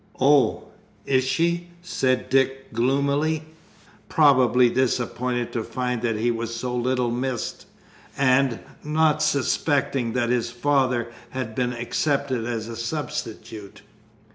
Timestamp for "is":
1.05-1.23